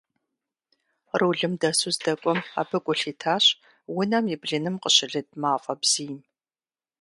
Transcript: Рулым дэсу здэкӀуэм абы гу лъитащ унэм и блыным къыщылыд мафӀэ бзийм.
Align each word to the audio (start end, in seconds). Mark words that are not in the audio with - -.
Рулым 1.19 1.53
дэсу 1.61 1.89
здэкӀуэм 1.95 2.39
абы 2.59 2.77
гу 2.83 2.93
лъитащ 2.99 3.45
унэм 3.99 4.25
и 4.33 4.35
блыным 4.41 4.75
къыщылыд 4.83 5.27
мафӀэ 5.41 5.73
бзийм. 5.81 6.17